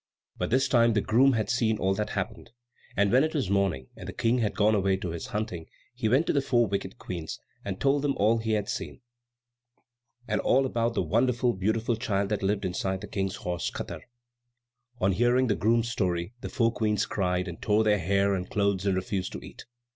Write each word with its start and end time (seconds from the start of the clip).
But 0.35 0.49
this 0.49 0.67
time 0.67 0.93
the 0.93 1.01
groom 1.01 1.33
had 1.33 1.47
seen 1.47 1.77
all 1.77 1.93
that 1.93 2.09
happened, 2.09 2.49
and 2.97 3.11
when 3.11 3.23
it 3.23 3.35
was 3.35 3.51
morning, 3.51 3.85
and 3.95 4.07
the 4.07 4.13
King 4.13 4.39
had 4.39 4.55
gone 4.55 4.73
away 4.73 4.97
to 4.97 5.11
his 5.11 5.27
hunting, 5.27 5.67
he 5.93 6.09
went 6.09 6.25
to 6.25 6.33
the 6.33 6.41
four 6.41 6.65
wicked 6.65 6.97
Queens, 6.97 7.39
and 7.63 7.79
told 7.79 8.01
them 8.01 8.15
all 8.17 8.39
he 8.39 8.53
had 8.53 8.67
seen, 8.67 9.01
and 10.27 10.41
all 10.41 10.65
about 10.65 10.95
the 10.95 11.03
wonderful, 11.03 11.53
beautiful 11.53 11.95
child 11.97 12.29
that 12.29 12.41
lived 12.41 12.65
inside 12.65 13.01
the 13.01 13.07
King's 13.07 13.35
horse 13.35 13.69
Katar. 13.69 14.01
On 14.99 15.11
hearing 15.11 15.45
the 15.45 15.55
groom's 15.55 15.91
story 15.91 16.33
the 16.41 16.49
four 16.49 16.71
Queens 16.71 17.05
cried, 17.05 17.47
and 17.47 17.61
tore 17.61 17.83
their 17.83 17.99
hair 17.99 18.33
and 18.33 18.49
clothes, 18.49 18.87
and 18.87 18.95
refused 18.95 19.31
to 19.33 19.45
eat. 19.45 19.65